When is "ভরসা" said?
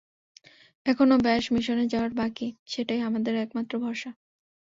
3.83-4.11